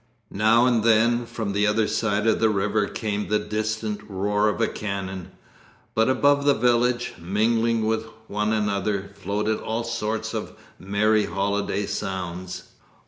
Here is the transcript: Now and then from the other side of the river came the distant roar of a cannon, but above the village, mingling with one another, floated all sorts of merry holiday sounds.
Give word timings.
Now 0.33 0.65
and 0.65 0.83
then 0.83 1.27
from 1.27 1.53
the 1.53 1.67
other 1.67 1.87
side 1.87 2.25
of 2.25 2.39
the 2.39 2.49
river 2.49 2.87
came 2.87 3.27
the 3.27 3.37
distant 3.37 4.01
roar 4.09 4.49
of 4.49 4.59
a 4.59 4.67
cannon, 4.67 5.29
but 5.93 6.09
above 6.09 6.43
the 6.43 6.55
village, 6.55 7.13
mingling 7.19 7.85
with 7.85 8.05
one 8.27 8.51
another, 8.51 9.11
floated 9.13 9.59
all 9.59 9.83
sorts 9.83 10.33
of 10.33 10.53
merry 10.79 11.25
holiday 11.25 11.85
sounds. 11.85 12.63